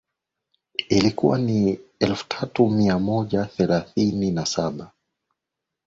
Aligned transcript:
ilikuwa 0.89 1.37
ni 1.39 1.79
elfu 1.99 2.25
tatu 2.29 2.67
mia 2.69 2.99
moja 2.99 3.45
thelathini 3.45 4.31
na 4.31 4.45
saba 4.45 4.91